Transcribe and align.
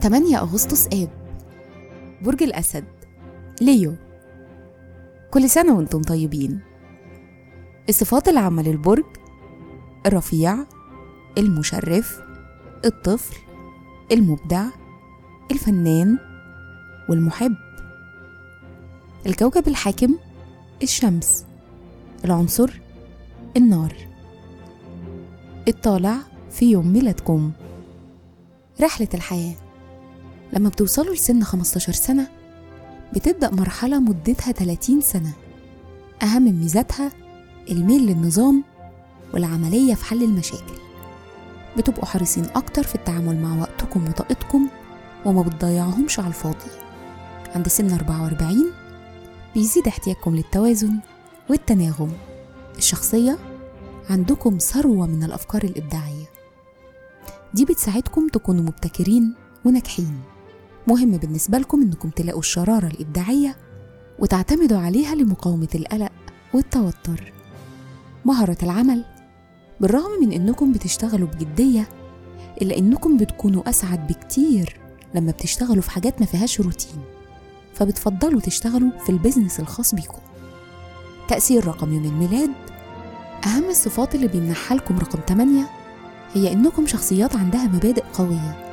8 0.00 0.38
أغسطس 0.38 0.86
آب. 0.86 1.08
برج 2.22 2.42
الأسد. 2.42 2.84
ليو. 3.60 3.94
كل 5.30 5.50
سنة 5.50 5.76
وأنتم 5.76 6.02
طيبين. 6.02 6.60
الصفات 7.88 8.28
العامة 8.28 8.62
للبرج 8.62 9.04
الرفيع 10.06 10.56
المشرف 11.38 12.20
الطفل 12.84 13.36
المبدع 14.12 14.64
الفنان 15.50 16.18
والمحب. 17.08 17.54
الكوكب 19.26 19.68
الحاكم 19.68 20.18
الشمس. 20.82 21.46
العنصر 22.24 22.80
النار. 23.56 23.94
الطالع 25.68 26.16
في 26.50 26.70
يوم 26.70 26.92
ميلادكم. 26.92 27.52
رحلة 28.80 29.08
الحياة. 29.14 29.67
لما 30.52 30.68
بتوصلوا 30.68 31.14
لسن 31.14 31.42
15 31.44 31.92
سنة 31.92 32.28
بتبدأ 33.14 33.50
مرحلة 33.50 34.00
مدتها 34.00 34.52
30 34.52 35.00
سنة. 35.00 35.32
أهم 36.22 36.42
ميزاتها 36.60 37.12
الميل 37.70 38.06
للنظام 38.06 38.64
والعملية 39.34 39.94
في 39.94 40.04
حل 40.04 40.22
المشاكل. 40.22 40.78
بتبقوا 41.76 42.04
حريصين 42.04 42.44
أكتر 42.44 42.82
في 42.82 42.94
التعامل 42.94 43.42
مع 43.42 43.60
وقتكم 43.60 44.08
وطاقتكم 44.08 44.68
وما 45.24 45.42
بتضيعهمش 45.42 46.18
على 46.18 46.28
الفاضي. 46.28 46.70
عند 47.54 47.68
سن 47.68 47.90
44 47.92 48.72
بيزيد 49.54 49.88
احتياجكم 49.88 50.36
للتوازن 50.36 50.98
والتناغم. 51.50 52.12
الشخصية 52.78 53.38
عندكم 54.10 54.58
ثروة 54.58 55.06
من 55.06 55.22
الأفكار 55.22 55.64
الإبداعية. 55.64 56.26
دي 57.54 57.64
بتساعدكم 57.64 58.28
تكونوا 58.28 58.62
مبتكرين 58.64 59.34
وناجحين. 59.64 60.20
مهم 60.88 61.10
بالنسبة 61.10 61.58
لكم 61.58 61.82
إنكم 61.82 62.10
تلاقوا 62.10 62.40
الشرارة 62.40 62.86
الإبداعية 62.86 63.56
وتعتمدوا 64.18 64.78
عليها 64.78 65.14
لمقاومة 65.14 65.68
القلق 65.74 66.12
والتوتر. 66.54 67.32
مهارة 68.24 68.56
العمل 68.62 69.04
بالرغم 69.80 70.10
من 70.20 70.32
إنكم 70.32 70.72
بتشتغلوا 70.72 71.28
بجدية 71.28 71.88
إلا 72.62 72.78
إنكم 72.78 73.16
بتكونوا 73.16 73.68
أسعد 73.68 74.06
بكتير 74.06 74.80
لما 75.14 75.30
بتشتغلوا 75.30 75.82
في 75.82 75.90
حاجات 75.90 76.20
ما 76.20 76.26
فيهاش 76.26 76.60
روتين 76.60 77.02
فبتفضلوا 77.74 78.40
تشتغلوا 78.40 78.90
في 78.98 79.10
البيزنس 79.10 79.60
الخاص 79.60 79.94
بيكم. 79.94 80.20
تأثير 81.28 81.66
رقم 81.66 81.92
يوم 81.92 82.04
الميلاد 82.04 82.50
أهم 83.46 83.64
الصفات 83.64 84.14
اللي 84.14 84.28
بيمنحها 84.28 84.76
لكم 84.76 84.98
رقم 84.98 85.18
8 85.28 85.66
هي 86.34 86.52
إنكم 86.52 86.86
شخصيات 86.86 87.36
عندها 87.36 87.64
مبادئ 87.64 88.04
قوية. 88.12 88.67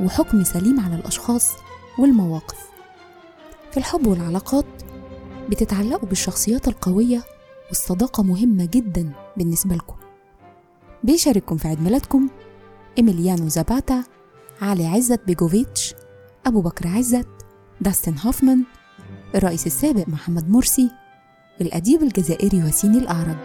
وحكم 0.00 0.44
سليم 0.44 0.80
على 0.80 0.94
الأشخاص 0.94 1.52
والمواقف. 1.98 2.66
في 3.70 3.76
الحب 3.76 4.06
والعلاقات 4.06 4.64
بتتعلقوا 5.48 6.08
بالشخصيات 6.08 6.68
القوية 6.68 7.22
والصداقة 7.68 8.22
مهمة 8.22 8.64
جدا 8.64 9.12
بالنسبة 9.36 9.74
لكم. 9.74 9.96
بيشارككم 11.04 11.56
في 11.56 11.68
عيد 11.68 11.80
ميلادكم 11.80 12.28
إيميليانو 12.98 13.48
زاباتا 13.48 14.04
علي 14.62 14.86
عزت 14.86 15.20
بيجوفيتش 15.26 15.94
أبو 16.46 16.60
بكر 16.60 16.88
عزت 16.88 17.28
داستن 17.80 18.14
هوفمان 18.18 18.64
الرئيس 19.34 19.66
السابق 19.66 20.08
محمد 20.08 20.50
مرسي 20.50 20.90
والأديب 21.60 22.02
الجزائري 22.02 22.64
وسيني 22.64 22.98
الأعرج. 22.98 23.36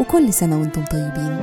وكل 0.00 0.32
سنة 0.32 0.60
وأنتم 0.60 0.84
طيبين. 0.84 1.36